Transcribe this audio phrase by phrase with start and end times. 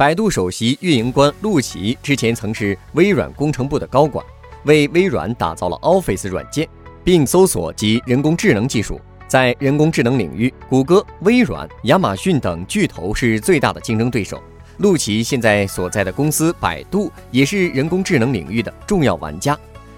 [0.00, 4.24] 百度首席运营官陆琪之前曾是微软工程部的高管，
[4.64, 6.66] 为微软打造了 Office 软件，
[7.04, 8.98] 并搜索及人工智能技术。
[9.28, 14.42] 在人工智能领域，谷歌、微软、亚马逊等巨头是最大的竞争对手。
[14.78, 19.54] 陆琪现在所在的公司百度也是人工智能领域的重要玩家。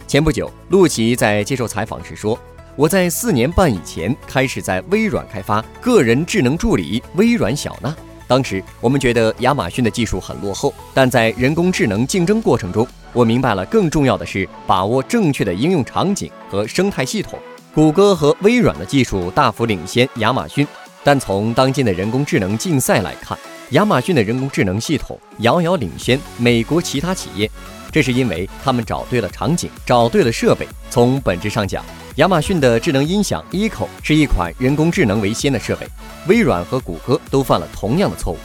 [0.09, 2.37] 前不久，陆琪在接受采访时说
[2.75, 7.95] ：“我在四年半以前开始在微软开发个人智能助理微软小娜。
[8.27, 17.39] 当时我们觉得亚马逊的技术很落后，但在人工智能竞争过程中，我明白了更重要的是把握正确的应用场景和生态系统。
[17.75, 20.67] 谷歌和微软的技术大幅领先亚马逊，
[21.03, 23.39] 但从当今的人工智能竞赛来看，
[23.71, 27.51] 亚马逊的人工智能系统遥遥领先美国其他企业。
[27.91, 30.67] 这是因为他们找对了场景，找对了设备。
[30.89, 31.85] 从本质上讲，
[32.17, 35.87] 亚马逊的智能音响 Echo 是一款人工智能为先的设备。
[36.29, 38.39] 微软和谷歌都犯了同样的错误。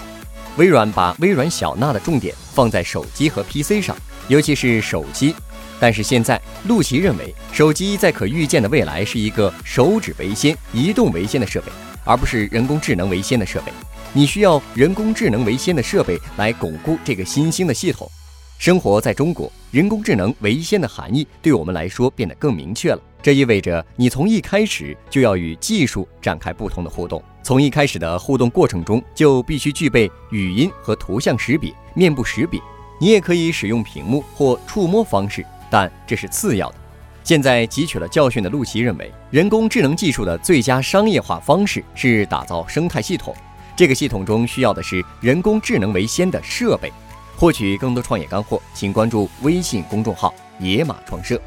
[0.55, 3.93] 微软把微软小娜的重点放在手机和 PC 上，
[4.29, 5.35] 尤其是手机。
[5.81, 11.67] 但是现在，陆琪认为，手机在可预见的未来是一个手指为先、移动为先的设备，
[12.05, 13.71] 而不是人工智能为先的设备。
[14.13, 18.09] 你需要人工智能为先的设备来巩固这个新兴的系统。
[18.57, 22.99] 生活在中国，人工智能为先的含义对我们来说变得更明确了。
[23.27, 32.57] 这意味着你从一开始就要与技术展开不同的互动，从一开始的互动过程中就必须具备语音和图像识别、面部识别。
[33.01, 36.75] 你也可以使用屏幕或触摸方式，但这是次要的。
[37.21, 43.35] 现在汲取了教训的陆琪认为，人工智能技术的最佳商业化方式是打造生态系统，
[43.75, 46.89] 这个系统中需要的是人工智能为先的设备。
[47.35, 51.37] 获取更多创业干货，请关注微信公众号“野马创社”。